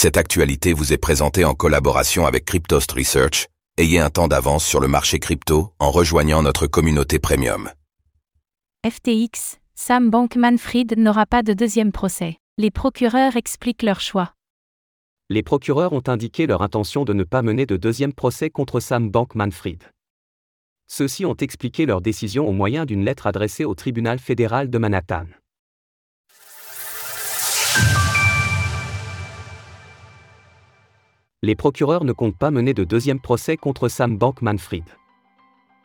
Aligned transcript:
Cette 0.00 0.16
actualité 0.16 0.74
vous 0.74 0.92
est 0.92 0.96
présentée 0.96 1.44
en 1.44 1.54
collaboration 1.54 2.24
avec 2.24 2.44
Cryptost 2.44 2.92
Research. 2.92 3.48
Ayez 3.78 3.98
un 3.98 4.10
temps 4.10 4.28
d'avance 4.28 4.64
sur 4.64 4.78
le 4.78 4.86
marché 4.86 5.18
crypto 5.18 5.72
en 5.80 5.90
rejoignant 5.90 6.40
notre 6.40 6.68
communauté 6.68 7.18
premium. 7.18 7.68
FTX, 8.86 9.58
Sam 9.74 10.08
Bankman-Fried 10.08 10.94
n'aura 10.96 11.26
pas 11.26 11.42
de 11.42 11.52
deuxième 11.52 11.90
procès. 11.90 12.36
Les 12.58 12.70
procureurs 12.70 13.34
expliquent 13.34 13.82
leur 13.82 13.98
choix. 13.98 14.34
Les 15.30 15.42
procureurs 15.42 15.92
ont 15.92 16.04
indiqué 16.06 16.46
leur 16.46 16.62
intention 16.62 17.04
de 17.04 17.12
ne 17.12 17.24
pas 17.24 17.42
mener 17.42 17.66
de 17.66 17.76
deuxième 17.76 18.12
procès 18.12 18.50
contre 18.50 18.78
Sam 18.78 19.10
Bankman-Fried. 19.10 19.82
Ceux-ci 20.86 21.26
ont 21.26 21.34
expliqué 21.34 21.86
leur 21.86 22.02
décision 22.02 22.46
au 22.46 22.52
moyen 22.52 22.84
d'une 22.84 23.04
lettre 23.04 23.26
adressée 23.26 23.64
au 23.64 23.74
tribunal 23.74 24.20
fédéral 24.20 24.70
de 24.70 24.78
Manhattan. 24.78 25.26
Les 31.48 31.54
procureurs 31.54 32.04
ne 32.04 32.12
comptent 32.12 32.36
pas 32.36 32.50
mener 32.50 32.74
de 32.74 32.84
deuxième 32.84 33.20
procès 33.20 33.56
contre 33.56 33.88
Sam 33.88 34.18
Bankman-Fried. 34.18 34.84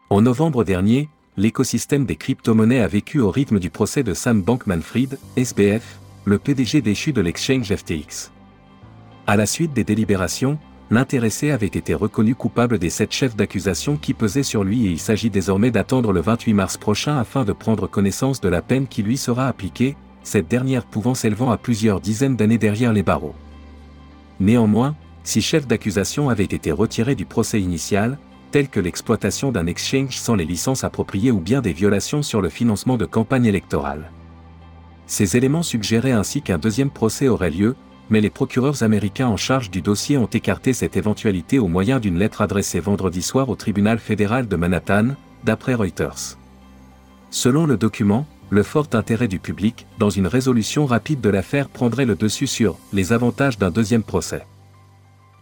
En 0.10 0.20
novembre 0.20 0.66
dernier, 0.66 1.08
l'écosystème 1.38 2.06
des 2.06 2.18
crypto-monnaies 2.18 2.82
a 2.82 2.88
vécu 2.90 3.22
au 3.22 3.32
rythme 3.32 3.60
du 3.60 3.70
procès 3.70 4.04
de 4.04 4.14
Sam 4.14 4.42
Bankman-Fried, 4.42 5.18
SBF, 5.38 6.00
le 6.26 6.38
PDG 6.38 6.82
déchu 6.82 7.14
de 7.14 7.22
l'exchange 7.22 7.74
FTX. 7.74 8.34
À 9.26 9.38
la 9.38 9.46
suite 9.46 9.72
des 9.72 9.86
délibérations, 9.86 10.60
l'intéressé 10.92 11.52
avait 11.52 11.68
été 11.68 11.94
reconnu 11.94 12.36
coupable 12.36 12.78
des 12.78 12.90
sept 12.90 13.14
chefs 13.14 13.38
d'accusation 13.38 13.96
qui 13.96 14.14
pesaient 14.14 14.44
sur 14.44 14.66
lui 14.66 14.88
et 14.88 14.90
il 14.90 15.00
s'agit 15.00 15.30
désormais 15.30 15.72
d'attendre 15.72 16.12
le 16.12 16.20
28 16.20 16.54
mars 16.56 16.76
prochain 16.76 17.18
afin 17.18 17.46
de 17.46 17.54
prendre 17.54 17.88
connaissance 17.88 18.42
de 18.42 18.50
la 18.50 18.62
peine 18.62 18.86
qui 18.86 19.02
lui 19.02 19.16
sera 19.16 19.48
appliquée, 19.48 19.96
cette 20.24 20.50
dernière 20.50 20.84
pouvant 20.84 21.16
s'élevant 21.16 21.52
à 21.52 21.58
plusieurs 21.58 22.02
dizaines 22.02 22.36
d'années 22.36 22.58
derrière 22.58 22.92
les 22.92 23.02
barreaux. 23.02 23.36
Néanmoins, 24.42 24.98
six 25.24 25.42
chefs 25.42 25.68
d'accusation 25.68 26.30
avaient 26.30 26.44
été 26.44 26.72
retirés 26.72 27.16
du 27.16 27.26
procès 27.26 27.62
initial, 27.62 28.18
tels 28.52 28.70
que 28.70 28.80
l'exploitation 28.80 29.52
d'un 29.52 29.66
exchange 29.66 30.18
sans 30.18 30.36
les 30.36 30.46
licences 30.46 30.84
appropriées 30.84 31.32
ou 31.32 31.40
bien 31.40 31.62
des 31.62 31.74
violations 31.74 32.22
sur 32.22 32.42
le 32.42 32.50
financement 32.50 32.98
de 32.98 33.06
campagnes 33.06 33.46
électorales. 33.46 34.12
Ces 35.08 35.38
éléments 35.38 35.64
suggéraient 35.64 36.12
ainsi 36.12 36.42
qu'un 36.42 36.58
deuxième 36.58 36.92
procès 36.92 37.28
aurait 37.28 37.50
lieu, 37.50 37.76
mais 38.10 38.22
les 38.22 38.30
procureurs 38.30 38.84
américains 38.84 39.28
en 39.28 39.38
charge 39.38 39.72
du 39.72 39.82
dossier 39.82 40.18
ont 40.18 40.28
écarté 40.28 40.74
cette 40.74 40.98
éventualité 40.98 41.58
au 41.58 41.68
moyen 41.68 42.00
d'une 42.00 42.20
lettre 42.20 42.42
adressée 42.42 42.80
vendredi 42.80 43.22
soir 43.22 43.50
au 43.50 43.56
tribunal 43.56 43.98
fédéral 43.98 44.48
de 44.48 44.56
Manhattan, 44.56 45.16
d'après 45.44 45.74
Reuters. 45.74 46.38
Selon 47.32 47.66
le 47.66 47.78
document, 47.78 48.28
le 48.50 48.62
fort 48.62 48.88
intérêt 48.94 49.28
du 49.28 49.40
public, 49.40 49.88
dans 49.98 50.12
une 50.12 50.28
résolution 50.28 50.86
rapide 50.86 51.22
de 51.22 51.30
l'affaire 51.30 51.70
prendrait 51.70 52.06
le 52.06 52.16
dessus 52.16 52.46
sur 52.46 52.78
les 52.92 53.14
avantages 53.14 53.58
d'un 53.58 53.72
deuxième 53.72 54.04
procès. 54.04 54.46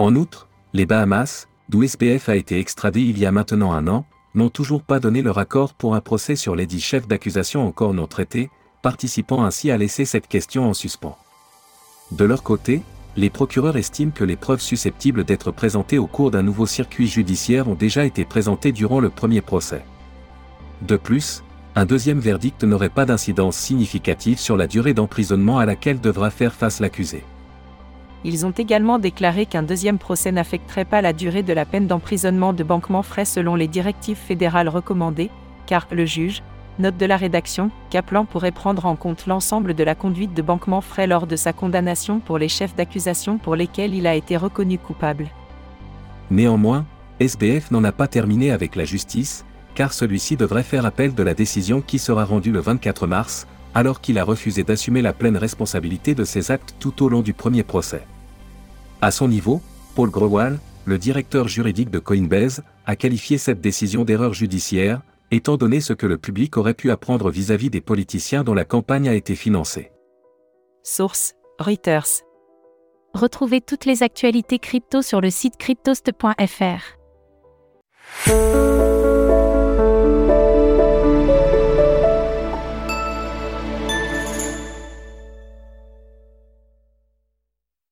En 0.01 0.15
outre, 0.15 0.47
les 0.73 0.87
Bahamas, 0.87 1.47
d'où 1.69 1.87
SPF 1.87 2.27
a 2.27 2.35
été 2.35 2.57
extradé 2.57 3.01
il 3.01 3.19
y 3.19 3.27
a 3.27 3.31
maintenant 3.31 3.71
un 3.71 3.87
an, 3.87 4.03
n'ont 4.33 4.49
toujours 4.49 4.81
pas 4.81 4.99
donné 4.99 5.21
leur 5.21 5.37
accord 5.37 5.75
pour 5.75 5.93
un 5.93 6.01
procès 6.01 6.35
sur 6.35 6.55
les 6.55 6.65
dix 6.65 6.81
chefs 6.81 7.07
d'accusation 7.07 7.67
encore 7.67 7.93
non 7.93 8.07
traités, 8.07 8.49
participant 8.81 9.43
ainsi 9.43 9.69
à 9.69 9.77
laisser 9.77 10.05
cette 10.05 10.27
question 10.27 10.67
en 10.67 10.73
suspens. 10.73 11.19
De 12.11 12.25
leur 12.25 12.41
côté, 12.41 12.81
les 13.15 13.29
procureurs 13.29 13.77
estiment 13.77 14.11
que 14.11 14.23
les 14.23 14.37
preuves 14.37 14.59
susceptibles 14.59 15.23
d'être 15.23 15.51
présentées 15.51 15.99
au 15.99 16.07
cours 16.07 16.31
d'un 16.31 16.41
nouveau 16.41 16.65
circuit 16.65 17.05
judiciaire 17.05 17.67
ont 17.67 17.75
déjà 17.75 18.03
été 18.03 18.25
présentées 18.25 18.71
durant 18.71 19.01
le 19.01 19.11
premier 19.11 19.41
procès. 19.41 19.85
De 20.81 20.95
plus, 20.95 21.43
un 21.75 21.85
deuxième 21.85 22.19
verdict 22.19 22.63
n'aurait 22.63 22.89
pas 22.89 23.05
d'incidence 23.05 23.55
significative 23.55 24.39
sur 24.39 24.57
la 24.57 24.65
durée 24.65 24.95
d'emprisonnement 24.95 25.59
à 25.59 25.67
laquelle 25.67 26.01
devra 26.01 26.31
faire 26.31 26.55
face 26.55 26.79
l'accusé. 26.79 27.23
Ils 28.23 28.45
ont 28.45 28.51
également 28.51 28.99
déclaré 28.99 29.45
qu'un 29.45 29.63
deuxième 29.63 29.97
procès 29.97 30.31
n'affecterait 30.31 30.85
pas 30.85 31.01
la 31.01 31.13
durée 31.13 31.43
de 31.43 31.53
la 31.53 31.65
peine 31.65 31.87
d'emprisonnement 31.87 32.53
de 32.53 32.63
banquement 32.63 33.03
frais 33.03 33.25
selon 33.25 33.55
les 33.55 33.67
directives 33.67 34.17
fédérales 34.17 34.69
recommandées, 34.69 35.31
car 35.65 35.87
le 35.91 36.05
juge, 36.05 36.43
Note 36.79 36.97
de 36.97 37.05
la 37.05 37.17
rédaction, 37.17 37.69
Kaplan 37.89 38.25
pourrait 38.25 38.51
prendre 38.51 38.85
en 38.85 38.95
compte 38.95 39.27
l'ensemble 39.27 39.73
de 39.73 39.83
la 39.83 39.93
conduite 39.93 40.33
de 40.33 40.41
banquement 40.41 40.81
frais 40.81 41.05
lors 41.05 41.27
de 41.27 41.35
sa 41.35 41.53
condamnation 41.53 42.19
pour 42.19 42.37
les 42.37 42.47
chefs 42.47 42.75
d'accusation 42.75 43.37
pour 43.37 43.55
lesquels 43.55 43.93
il 43.93 44.07
a 44.07 44.15
été 44.15 44.37
reconnu 44.37 44.77
coupable. 44.77 45.27
Néanmoins, 46.31 46.85
SBF 47.19 47.71
n'en 47.71 47.83
a 47.83 47.91
pas 47.91 48.07
terminé 48.07 48.51
avec 48.51 48.75
la 48.75 48.85
justice, 48.85 49.45
car 49.75 49.93
celui-ci 49.93 50.37
devrait 50.37 50.63
faire 50.63 50.85
appel 50.85 51.13
de 51.13 51.23
la 51.23 51.33
décision 51.33 51.81
qui 51.81 51.99
sera 51.99 52.23
rendue 52.25 52.51
le 52.51 52.61
24 52.61 53.05
mars, 53.05 53.47
alors 53.73 54.01
qu'il 54.01 54.17
a 54.17 54.23
refusé 54.23 54.63
d'assumer 54.63 55.01
la 55.01 55.13
pleine 55.13 55.37
responsabilité 55.37 56.15
de 56.15 56.23
ses 56.23 56.51
actes 56.51 56.75
tout 56.79 57.03
au 57.03 57.09
long 57.09 57.21
du 57.21 57.33
premier 57.33 57.63
procès. 57.63 58.03
À 59.01 59.11
son 59.11 59.27
niveau, 59.27 59.61
Paul 59.95 60.09
Grewal, 60.09 60.59
le 60.85 60.97
directeur 60.97 61.47
juridique 61.47 61.89
de 61.89 61.99
Coinbase, 61.99 62.63
a 62.85 62.95
qualifié 62.95 63.37
cette 63.37 63.61
décision 63.61 64.03
d'erreur 64.03 64.33
judiciaire, 64.33 65.01
étant 65.31 65.57
donné 65.57 65.79
ce 65.79 65.93
que 65.93 66.07
le 66.07 66.17
public 66.17 66.57
aurait 66.57 66.73
pu 66.73 66.91
apprendre 66.91 67.29
vis-à-vis 67.29 67.69
des 67.69 67.81
politiciens 67.81 68.43
dont 68.43 68.53
la 68.53 68.65
campagne 68.65 69.07
a 69.07 69.13
été 69.13 69.35
financée. 69.35 69.91
Source 70.83 71.35
Reuters. 71.59 72.23
Retrouvez 73.13 73.61
toutes 73.61 73.85
les 73.85 74.03
actualités 74.03 74.59
crypto 74.59 75.01
sur 75.01 75.21
le 75.21 75.29
site 75.29 75.57
cryptost.fr. 75.57 76.97